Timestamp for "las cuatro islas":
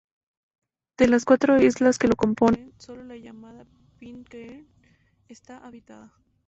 1.07-1.99